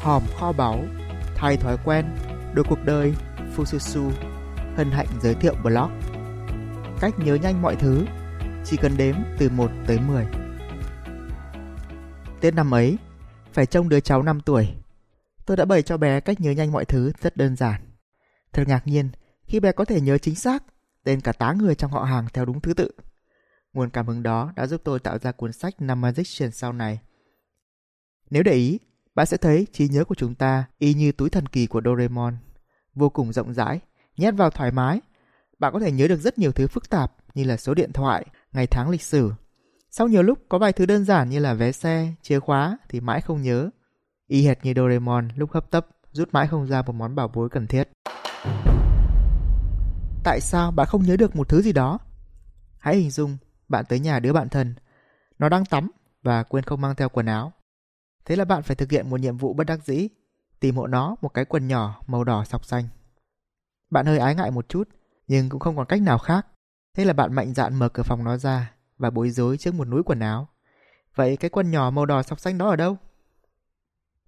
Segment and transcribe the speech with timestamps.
[0.00, 0.84] hòm kho báu,
[1.34, 2.06] thay thói quen,
[2.54, 3.14] đổi cuộc đời,
[3.56, 4.10] Fususu,
[4.76, 5.90] hân hạnh giới thiệu blog.
[7.00, 8.04] Cách nhớ nhanh mọi thứ,
[8.64, 10.26] chỉ cần đếm từ 1 tới 10.
[12.40, 12.98] Tết năm ấy,
[13.52, 14.68] phải trông đứa cháu 5 tuổi.
[15.46, 17.80] Tôi đã bày cho bé cách nhớ nhanh mọi thứ rất đơn giản.
[18.52, 19.10] Thật ngạc nhiên
[19.46, 20.62] khi bé có thể nhớ chính xác
[21.04, 22.90] tên cả tá người trong họ hàng theo đúng thứ tự.
[23.72, 27.00] Nguồn cảm hứng đó đã giúp tôi tạo ra cuốn sách Numerication sau này.
[28.30, 28.78] Nếu để ý,
[29.20, 32.36] bạn sẽ thấy trí nhớ của chúng ta y như túi thần kỳ của Doraemon,
[32.94, 33.80] vô cùng rộng rãi,
[34.16, 35.00] nhét vào thoải mái.
[35.58, 38.26] Bạn có thể nhớ được rất nhiều thứ phức tạp như là số điện thoại,
[38.52, 39.32] ngày tháng lịch sử.
[39.90, 43.00] Sau nhiều lúc có vài thứ đơn giản như là vé xe, chìa khóa thì
[43.00, 43.70] mãi không nhớ.
[44.26, 47.48] Y hệt như Doraemon lúc hấp tấp rút mãi không ra một món bảo bối
[47.48, 47.88] cần thiết.
[50.24, 51.98] Tại sao bạn không nhớ được một thứ gì đó?
[52.78, 53.36] Hãy hình dung
[53.68, 54.74] bạn tới nhà đứa bạn thân.
[55.38, 55.90] Nó đang tắm
[56.22, 57.52] và quên không mang theo quần áo.
[58.24, 60.08] Thế là bạn phải thực hiện một nhiệm vụ bất đắc dĩ,
[60.60, 62.88] tìm hộ nó một cái quần nhỏ màu đỏ sọc xanh.
[63.90, 64.88] Bạn hơi ái ngại một chút,
[65.26, 66.46] nhưng cũng không còn cách nào khác.
[66.96, 69.88] Thế là bạn mạnh dạn mở cửa phòng nó ra và bối rối trước một
[69.88, 70.48] núi quần áo.
[71.14, 72.96] Vậy cái quần nhỏ màu đỏ sọc xanh đó ở đâu?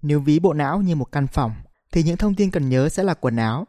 [0.02, 1.52] Nếu ví bộ não như một căn phòng,
[1.92, 3.66] thì những thông tin cần nhớ sẽ là quần áo,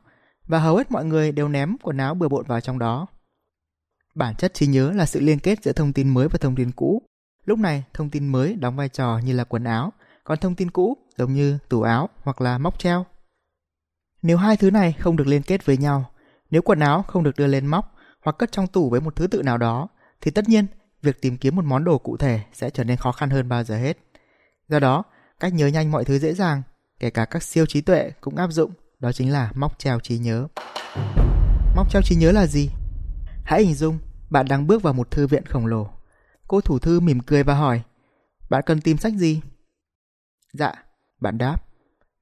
[0.47, 3.07] và hầu hết mọi người đều ném quần áo bừa bộn vào trong đó.
[4.15, 6.71] Bản chất trí nhớ là sự liên kết giữa thông tin mới và thông tin
[6.71, 7.01] cũ.
[7.45, 9.93] Lúc này, thông tin mới đóng vai trò như là quần áo,
[10.23, 13.05] còn thông tin cũ giống như tủ áo hoặc là móc treo.
[14.21, 16.11] Nếu hai thứ này không được liên kết với nhau,
[16.51, 19.27] nếu quần áo không được đưa lên móc hoặc cất trong tủ với một thứ
[19.27, 19.87] tự nào đó,
[20.21, 20.65] thì tất nhiên
[21.01, 23.63] việc tìm kiếm một món đồ cụ thể sẽ trở nên khó khăn hơn bao
[23.63, 23.97] giờ hết.
[24.67, 25.03] Do đó,
[25.39, 26.61] cách nhớ nhanh mọi thứ dễ dàng,
[26.99, 30.17] kể cả các siêu trí tuệ cũng áp dụng, đó chính là móc treo trí
[30.17, 30.47] nhớ.
[31.75, 32.69] Móc treo trí nhớ là gì?
[33.45, 35.89] Hãy hình dung bạn đang bước vào một thư viện khổng lồ.
[36.47, 37.81] Cô thủ thư mỉm cười và hỏi,
[38.49, 39.41] bạn cần tìm sách gì?
[40.53, 40.73] Dạ,
[41.21, 41.57] bạn đáp,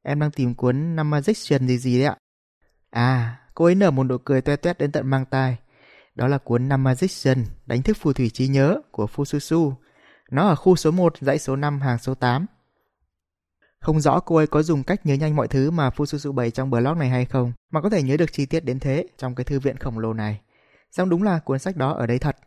[0.03, 2.17] em đang tìm cuốn Numerication gì gì đấy ạ.
[2.89, 5.57] À, cô ấy nở một nụ cười toe toét đến tận mang tai.
[6.15, 9.73] Đó là cuốn Numerication, đánh thức phù thủy trí nhớ của Fususu.
[10.31, 12.45] Nó ở khu số 1, dãy số 5, hàng số 8.
[13.79, 16.69] Không rõ cô ấy có dùng cách nhớ nhanh mọi thứ mà Fususu bày trong
[16.69, 19.43] blog này hay không, mà có thể nhớ được chi tiết đến thế trong cái
[19.43, 20.41] thư viện khổng lồ này.
[20.91, 22.37] Xong đúng là cuốn sách đó ở đây thật.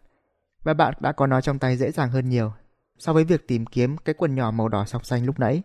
[0.63, 2.53] Và bạn đã có nó trong tay dễ dàng hơn nhiều
[2.99, 5.63] so với việc tìm kiếm cái quần nhỏ màu đỏ sọc xanh lúc nãy.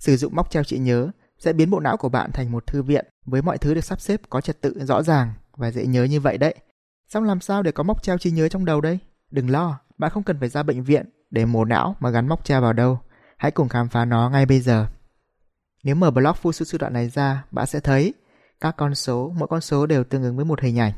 [0.00, 2.82] Sử dụng móc treo trí nhớ sẽ biến bộ não của bạn thành một thư
[2.82, 6.04] viện với mọi thứ được sắp xếp có trật tự rõ ràng và dễ nhớ
[6.04, 6.54] như vậy đấy.
[7.08, 8.98] Xong làm sao để có móc treo trí nhớ trong đầu đây?
[9.30, 12.44] Đừng lo, bạn không cần phải ra bệnh viện để mổ não mà gắn móc
[12.44, 13.00] treo vào đâu.
[13.36, 14.86] Hãy cùng khám phá nó ngay bây giờ.
[15.84, 18.14] Nếu mở blog Fususu đoạn này ra, bạn sẽ thấy
[18.60, 20.92] các con số, mỗi con số đều tương ứng với một hình ảnh.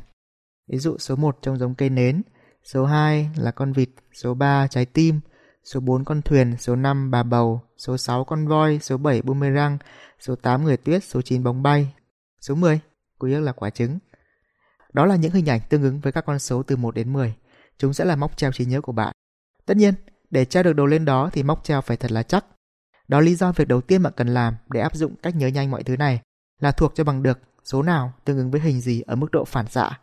[0.73, 2.23] Ví dụ số 1 trông giống cây nến,
[2.65, 5.21] số 2 là con vịt, số 3 trái tim,
[5.65, 9.79] số 4 con thuyền, số 5 bà bầu, số 6 con voi, số 7 boomerang,
[10.21, 11.95] số 8 người tuyết, số 9 bóng bay,
[12.41, 12.81] số 10
[13.19, 13.99] quý ước là quả trứng.
[14.93, 17.35] Đó là những hình ảnh tương ứng với các con số từ 1 đến 10.
[17.79, 19.13] Chúng sẽ là móc treo trí nhớ của bạn.
[19.67, 19.95] Tất nhiên,
[20.31, 22.47] để treo được đầu lên đó thì móc treo phải thật là chắc.
[23.09, 25.71] Đó lý do việc đầu tiên bạn cần làm để áp dụng cách nhớ nhanh
[25.71, 26.21] mọi thứ này
[26.61, 29.45] là thuộc cho bằng được số nào tương ứng với hình gì ở mức độ
[29.45, 29.99] phản xạ.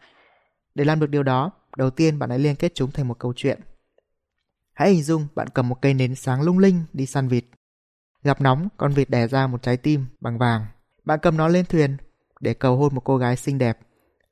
[0.76, 3.34] Để làm được điều đó, đầu tiên bạn hãy liên kết chúng thành một câu
[3.36, 3.60] chuyện.
[4.80, 7.46] Hãy hình dung bạn cầm một cây nến sáng lung linh đi săn vịt.
[8.24, 10.66] Gặp nóng, con vịt đẻ ra một trái tim bằng vàng.
[11.06, 11.98] Bạn cầm nó lên thuyền
[12.40, 13.80] để cầu hôn một cô gái xinh đẹp.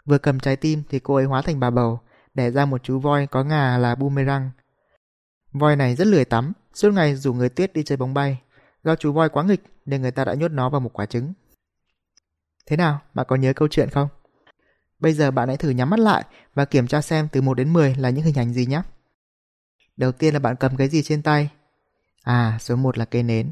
[0.05, 1.99] Vừa cầm trái tim thì cô ấy hóa thành bà bầu,
[2.33, 4.51] đẻ ra một chú voi có ngà là boomerang.
[5.51, 8.41] Voi này rất lười tắm, suốt ngày rủ người tuyết đi chơi bóng bay.
[8.83, 11.33] Do chú voi quá nghịch nên người ta đã nhốt nó vào một quả trứng.
[12.65, 14.07] Thế nào, bạn có nhớ câu chuyện không?
[14.99, 17.73] Bây giờ bạn hãy thử nhắm mắt lại và kiểm tra xem từ 1 đến
[17.73, 18.81] 10 là những hình ảnh gì nhé.
[19.97, 21.49] Đầu tiên là bạn cầm cái gì trên tay?
[22.23, 23.51] À, số 1 là cây nến.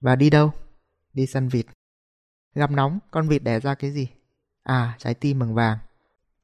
[0.00, 0.52] Và đi đâu?
[1.12, 1.66] Đi săn vịt.
[2.54, 4.08] Gặp nóng, con vịt đẻ ra cái gì?
[4.62, 5.78] À, trái tim bằng vàng.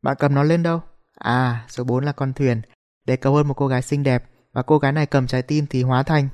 [0.02, 0.80] Bạn cầm nó lên đâu?
[1.14, 2.62] À, số 4 là con thuyền.
[3.04, 5.66] Để cầu hôn một cô gái xinh đẹp và cô gái này cầm trái tim
[5.66, 6.28] thì hóa thành.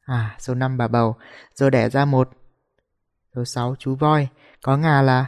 [0.00, 1.16] À, số 5 bà bầu.
[1.54, 2.30] Rồi đẻ ra một.
[3.34, 4.28] Số 6 chú voi.
[4.62, 5.26] Có ngà là.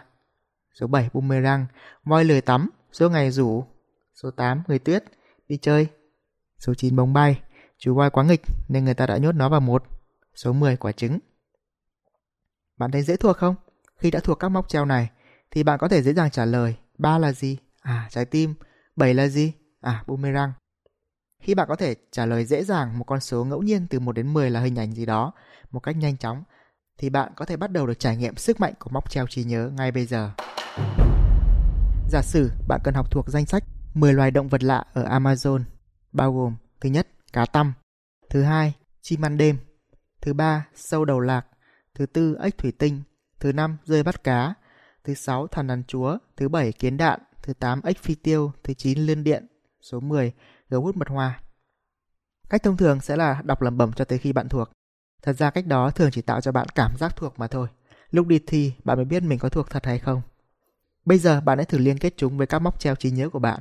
[0.74, 1.66] Số 7 boomerang.
[2.04, 2.70] Voi lười tắm.
[2.92, 3.64] Số ngày rủ.
[4.14, 5.04] Số 8 người tuyết.
[5.48, 5.88] Đi chơi.
[6.58, 7.40] Số 9 bóng bay.
[7.78, 9.84] Chú voi quá nghịch nên người ta đã nhốt nó vào một.
[10.34, 11.18] Số 10 quả trứng.
[12.76, 13.54] Bạn thấy dễ thuộc không?
[13.96, 15.10] Khi đã thuộc các móc treo này
[15.50, 16.76] thì bạn có thể dễ dàng trả lời.
[16.98, 17.58] ba là gì?
[17.80, 18.54] À, trái tim.
[18.96, 19.52] 7 là gì?
[19.80, 20.52] À, boomerang.
[21.42, 24.12] Khi bạn có thể trả lời dễ dàng một con số ngẫu nhiên từ 1
[24.12, 25.32] đến 10 là hình ảnh gì đó
[25.70, 26.42] một cách nhanh chóng,
[26.98, 29.44] thì bạn có thể bắt đầu được trải nghiệm sức mạnh của móc treo trí
[29.44, 30.30] nhớ ngay bây giờ.
[32.10, 33.64] Giả sử bạn cần học thuộc danh sách
[33.94, 35.62] 10 loài động vật lạ ở Amazon,
[36.12, 37.72] bao gồm thứ nhất, cá tăm,
[38.30, 39.58] thứ hai, chim ăn đêm,
[40.20, 41.46] thứ ba, sâu đầu lạc,
[41.94, 43.02] thứ tư ếch thủy tinh,
[43.40, 44.54] thứ năm rơi bắt cá,
[45.04, 48.74] thứ sáu thần đàn chúa, thứ bảy kiến đạn, thứ tám ếch phi tiêu, thứ
[48.74, 49.46] chín liên điện,
[49.80, 50.32] số 10
[50.68, 51.40] gấu hút mật hoa.
[52.48, 54.70] Cách thông thường sẽ là đọc lẩm bẩm cho tới khi bạn thuộc.
[55.22, 57.68] Thật ra cách đó thường chỉ tạo cho bạn cảm giác thuộc mà thôi.
[58.10, 60.22] Lúc đi thi, bạn mới biết mình có thuộc thật hay không.
[61.04, 63.38] Bây giờ bạn hãy thử liên kết chúng với các móc treo trí nhớ của
[63.38, 63.60] bạn.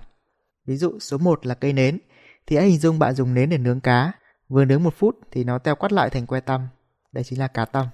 [0.65, 1.99] Ví dụ số 1 là cây nến,
[2.47, 4.11] thì hãy hình dung bạn dùng nến để nướng cá.
[4.49, 6.67] Vừa nướng một phút thì nó teo quắt lại thành que tăm.
[7.11, 7.87] Đây chính là cá tăm.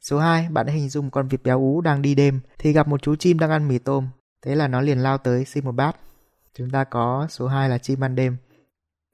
[0.00, 2.88] Số 2, bạn hãy hình dung con vịt béo ú đang đi đêm thì gặp
[2.88, 4.08] một chú chim đang ăn mì tôm.
[4.42, 5.96] Thế là nó liền lao tới xin một bát.
[6.54, 8.36] Chúng ta có số 2 là chim ăn đêm.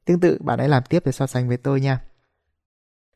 [0.05, 2.01] Tương tự bạn hãy làm tiếp để so sánh với tôi nha.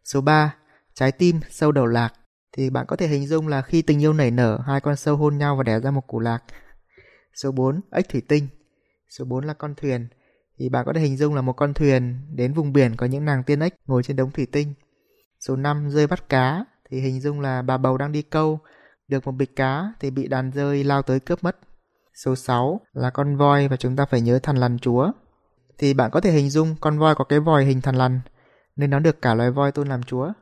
[0.04, 0.54] Số 3,
[0.94, 2.12] trái tim sâu đầu lạc
[2.52, 5.16] thì bạn có thể hình dung là khi tình yêu nảy nở, hai con sâu
[5.16, 6.42] hôn nhau và đẻ ra một củ lạc.
[7.34, 8.48] Số 4, ếch thủy tinh.
[9.08, 10.08] Số 4 là con thuyền.
[10.58, 13.24] Thì bạn có thể hình dung là một con thuyền đến vùng biển có những
[13.24, 14.74] nàng tiên ếch ngồi trên đống thủy tinh.
[15.40, 16.64] Số 5, rơi bắt cá.
[16.90, 18.60] Thì hình dung là bà bầu đang đi câu,
[19.08, 21.56] được một bịch cá thì bị đàn rơi lao tới cướp mất.
[22.24, 25.12] Số 6 là con voi và chúng ta phải nhớ thằn lằn chúa.
[25.78, 28.20] Thì bạn có thể hình dung con voi có cái vòi hình thằn lằn,
[28.76, 30.32] nên nó được cả loài voi tôn làm chúa.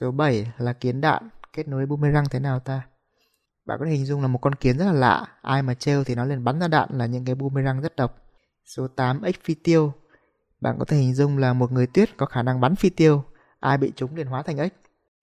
[0.00, 2.82] Số 7 là kiến đạn, kết nối boomerang thế nào ta?
[3.66, 6.04] Bạn có thể hình dung là một con kiến rất là lạ, ai mà trêu
[6.04, 8.25] thì nó liền bắn ra đạn là những cái boomerang rất độc.
[8.66, 9.92] Số 8 ếch phi tiêu.
[10.60, 13.24] Bạn có thể hình dung là một người tuyết có khả năng bắn phi tiêu,
[13.60, 14.72] ai bị chúng liền hóa thành ếch.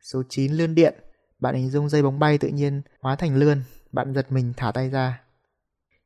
[0.02, 0.94] Số 9 lươn điện.
[1.40, 4.72] Bạn hình dung dây bóng bay tự nhiên hóa thành lươn, bạn giật mình thả
[4.72, 5.22] tay ra.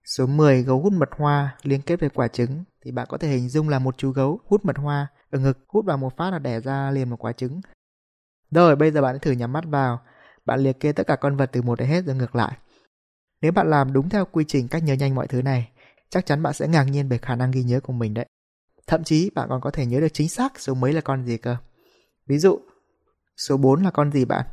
[0.05, 3.27] Số 10 gấu hút mật hoa liên kết với quả trứng thì bạn có thể
[3.27, 6.31] hình dung là một chú gấu hút mật hoa ở ngực hút vào một phát
[6.31, 7.61] là đẻ ra liền một quả trứng.
[8.51, 10.01] Rồi bây giờ bạn thử nhắm mắt vào
[10.45, 12.57] bạn liệt kê tất cả con vật từ một đến hết rồi ngược lại.
[13.41, 15.69] Nếu bạn làm đúng theo quy trình cách nhớ nhanh mọi thứ này,
[16.09, 18.25] chắc chắn bạn sẽ ngạc nhiên về khả năng ghi nhớ của mình đấy.
[18.87, 21.37] Thậm chí bạn còn có thể nhớ được chính xác số mấy là con gì
[21.37, 21.57] cơ.
[22.27, 22.59] Ví dụ,
[23.37, 24.45] số 4 là con gì bạn?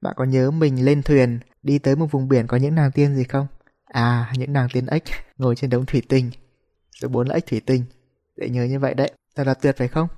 [0.00, 3.16] Bạn có nhớ mình lên thuyền đi tới một vùng biển có những nàng tiên
[3.16, 3.46] gì không?
[3.84, 5.02] À, những nàng tiên ếch
[5.38, 6.30] ngồi trên đống thủy tinh.
[7.00, 7.84] Số 4 là ếch thủy tinh.
[8.36, 9.12] Dễ nhớ như vậy đấy.
[9.36, 10.08] Thật là tuyệt phải không?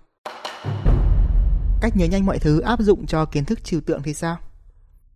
[1.81, 4.39] Cách nhớ nhanh mọi thứ áp dụng cho kiến thức trừu tượng thì sao?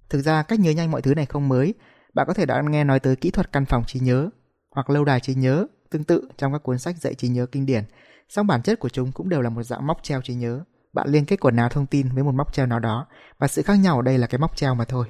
[0.09, 1.75] Thực ra cách nhớ nhanh mọi thứ này không mới,
[2.15, 4.31] bạn có thể đã nghe nói tới kỹ thuật căn phòng trí nhớ
[4.71, 7.67] hoặc lâu đài trí nhớ tương tự trong các cuốn sách dạy trí nhớ kinh
[7.67, 7.85] điển.
[8.29, 10.61] Song bản chất của chúng cũng đều là một dạng móc treo trí nhớ.
[10.93, 13.07] Bạn liên kết quần áo thông tin với một móc treo nào đó
[13.39, 15.07] và sự khác nhau ở đây là cái móc treo mà thôi.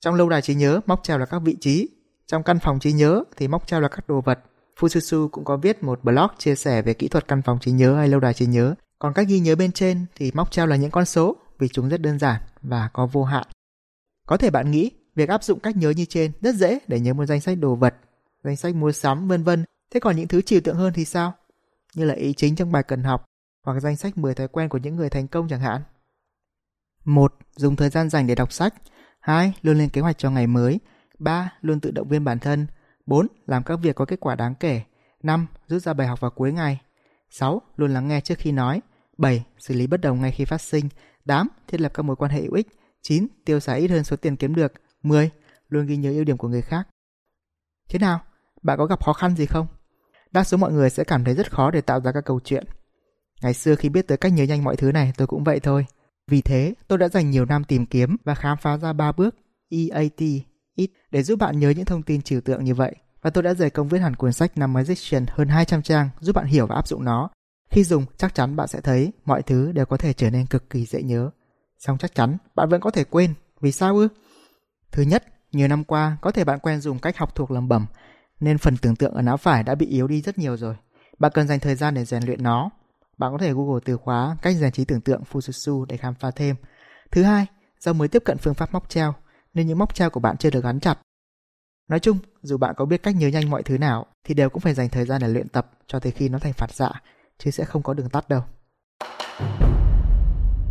[0.00, 1.88] Trong lâu đài trí nhớ, móc treo là các vị trí.
[2.26, 4.38] Trong căn phòng trí nhớ thì móc treo là các đồ vật.
[4.80, 7.96] Fususu cũng có viết một blog chia sẻ về kỹ thuật căn phòng trí nhớ
[7.96, 8.74] hay lâu đài trí nhớ.
[8.98, 11.88] Còn các ghi nhớ bên trên thì móc treo là những con số vì chúng
[11.88, 13.46] rất đơn giản và có vô hạn.
[14.26, 17.14] Có thể bạn nghĩ việc áp dụng cách nhớ như trên rất dễ để nhớ
[17.14, 17.94] một danh sách đồ vật,
[18.48, 19.64] danh sách mua sắm, vân vân.
[19.90, 21.34] Thế còn những thứ trừu tượng hơn thì sao?
[21.94, 23.24] Như là ý chính trong bài cần học,
[23.64, 25.82] hoặc danh sách 10 thói quen của những người thành công chẳng hạn.
[27.04, 27.34] 1.
[27.56, 28.74] Dùng thời gian dành để đọc sách.
[29.20, 29.52] 2.
[29.62, 30.80] Luôn lên kế hoạch cho ngày mới.
[31.18, 31.52] 3.
[31.60, 32.66] Luôn tự động viên bản thân.
[33.06, 33.26] 4.
[33.46, 34.82] Làm các việc có kết quả đáng kể.
[35.22, 35.46] 5.
[35.66, 36.80] Rút ra bài học vào cuối ngày.
[37.30, 37.62] 6.
[37.76, 38.80] Luôn lắng nghe trước khi nói.
[39.18, 39.44] 7.
[39.58, 40.88] Xử lý bất đồng ngay khi phát sinh.
[41.26, 41.48] 8.
[41.66, 42.68] Thiết lập các mối quan hệ hữu ích.
[43.02, 43.26] 9.
[43.44, 44.72] Tiêu xài ít hơn số tiền kiếm được.
[45.02, 45.30] 10.
[45.68, 46.88] Luôn ghi nhớ ưu điểm của người khác.
[47.88, 48.20] Thế nào?
[48.62, 49.66] Bạn có gặp khó khăn gì không?
[50.32, 52.64] Đa số mọi người sẽ cảm thấy rất khó để tạo ra các câu chuyện.
[53.42, 55.86] Ngày xưa khi biết tới cách nhớ nhanh mọi thứ này tôi cũng vậy thôi.
[56.30, 59.36] Vì thế, tôi đã dành nhiều năm tìm kiếm và khám phá ra ba bước
[59.70, 60.20] EAT
[60.74, 62.94] ít để giúp bạn nhớ những thông tin trừu tượng như vậy.
[63.22, 66.46] Và tôi đã dày công viết hẳn cuốn sách Memorization hơn 200 trang giúp bạn
[66.46, 67.30] hiểu và áp dụng nó.
[67.70, 70.70] Khi dùng, chắc chắn bạn sẽ thấy mọi thứ đều có thể trở nên cực
[70.70, 71.30] kỳ dễ nhớ
[71.78, 73.34] Xong chắc chắn bạn vẫn có thể quên.
[73.60, 74.08] Vì sao ư?
[74.92, 77.86] Thứ nhất, nhiều năm qua có thể bạn quen dùng cách học thuộc lầm bẩm
[78.40, 80.74] nên phần tưởng tượng ở não phải đã bị yếu đi rất nhiều rồi.
[81.18, 82.70] Bạn cần dành thời gian để rèn luyện nó.
[83.18, 86.30] Bạn có thể Google từ khóa cách rèn trí tưởng tượng Fususu để khám phá
[86.30, 86.56] thêm.
[87.10, 87.46] Thứ hai,
[87.80, 89.14] do mới tiếp cận phương pháp móc treo
[89.54, 90.98] nên những móc treo của bạn chưa được gắn chặt.
[91.88, 94.60] Nói chung, dù bạn có biết cách nhớ nhanh mọi thứ nào thì đều cũng
[94.60, 96.90] phải dành thời gian để luyện tập cho tới khi nó thành phạt dạ,
[97.38, 98.42] chứ sẽ không có đường tắt đâu.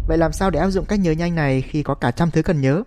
[0.08, 2.44] Vậy làm sao để áp dụng cách nhớ nhanh này khi có cả trăm thứ
[2.44, 2.84] cần nhớ?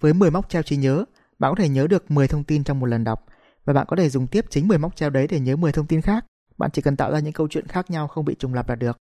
[0.00, 1.04] Với 10 móc treo trí nhớ,
[1.38, 3.24] bạn có thể nhớ được 10 thông tin trong một lần đọc
[3.68, 5.86] và bạn có thể dùng tiếp chính 10 móc treo đấy để nhớ 10 thông
[5.86, 6.24] tin khác.
[6.58, 8.74] Bạn chỉ cần tạo ra những câu chuyện khác nhau không bị trùng lặp là
[8.74, 8.98] được.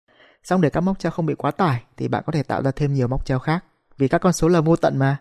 [0.44, 2.70] Xong để các móc treo không bị quá tải thì bạn có thể tạo ra
[2.70, 3.64] thêm nhiều móc treo khác.
[3.98, 5.16] Vì các con số là vô tận mà.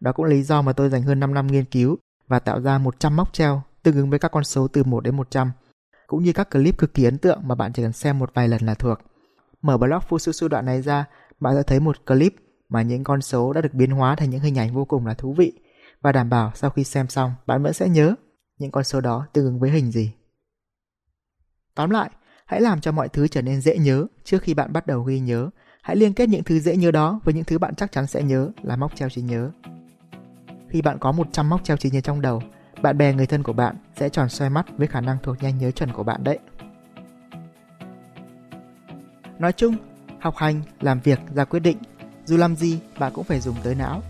[0.00, 1.96] Đó cũng là lý do mà tôi dành hơn 5 năm nghiên cứu
[2.28, 5.16] và tạo ra 100 móc treo tương ứng với các con số từ 1 đến
[5.16, 5.50] 100
[6.06, 8.48] cũng như các clip cực kỳ ấn tượng mà bạn chỉ cần xem một vài
[8.48, 8.98] lần là thuộc.
[9.62, 11.04] Mở blog Fususu đoạn này ra,
[11.40, 12.34] bạn sẽ thấy một clip
[12.68, 15.14] mà những con số đã được biến hóa thành những hình ảnh vô cùng là
[15.14, 15.52] thú vị
[16.02, 18.14] và đảm bảo sau khi xem xong, bạn vẫn sẽ nhớ
[18.58, 20.12] những con số đó tương ứng với hình gì.
[21.74, 22.10] Tóm lại,
[22.46, 25.20] hãy làm cho mọi thứ trở nên dễ nhớ trước khi bạn bắt đầu ghi
[25.20, 25.50] nhớ.
[25.82, 28.22] Hãy liên kết những thứ dễ nhớ đó với những thứ bạn chắc chắn sẽ
[28.22, 29.50] nhớ là móc treo trí nhớ.
[30.68, 32.42] Khi bạn có 100 móc treo trí nhớ trong đầu,
[32.82, 35.58] bạn bè người thân của bạn sẽ tròn xoay mắt với khả năng thuộc nhanh
[35.58, 36.38] nhớ chuẩn của bạn đấy.
[39.38, 39.76] Nói chung,
[40.20, 41.78] học hành, làm việc, ra quyết định,
[42.24, 44.02] dù làm gì bạn cũng phải dùng tới não.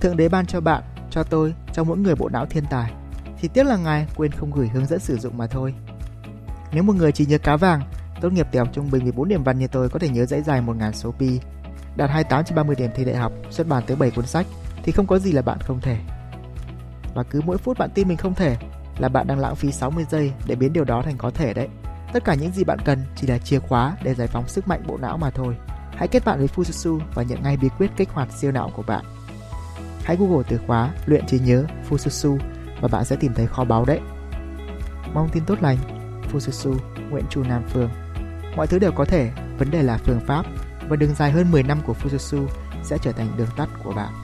[0.00, 2.92] Thượng đế ban cho bạn, cho tôi, cho mỗi người bộ não thiên tài.
[3.44, 5.74] Thì tiếc là ngài quên không gửi hướng dẫn sử dụng mà thôi.
[6.72, 7.82] Nếu một người chỉ nhớ cá vàng,
[8.20, 10.42] tốt nghiệp tiểu học trung bình 14 điểm văn như tôi có thể nhớ dãy
[10.42, 11.40] dài 1.000 số pi,
[11.96, 14.46] đạt 28 trên 30 điểm thi đại học, xuất bản tới 7 cuốn sách,
[14.82, 15.96] thì không có gì là bạn không thể.
[17.14, 18.56] Và cứ mỗi phút bạn tin mình không thể
[18.98, 21.68] là bạn đang lãng phí 60 giây để biến điều đó thành có thể đấy.
[22.12, 24.82] Tất cả những gì bạn cần chỉ là chìa khóa để giải phóng sức mạnh
[24.86, 25.56] bộ não mà thôi.
[25.92, 28.82] Hãy kết bạn với Fususu và nhận ngay bí quyết kích hoạt siêu não của
[28.82, 29.04] bạn.
[30.04, 32.38] Hãy Google từ khóa luyện trí nhớ Fususu
[32.80, 34.00] và bạn sẽ tìm thấy kho báu đấy.
[35.14, 35.78] Mong tin tốt lành.
[36.32, 36.76] Fususu,
[37.10, 37.90] Nguyễn Chu Nam Phương.
[38.56, 40.46] Mọi thứ đều có thể, vấn đề là phương pháp
[40.88, 42.46] và đường dài hơn 10 năm của Fususu
[42.82, 44.23] sẽ trở thành đường tắt của bạn.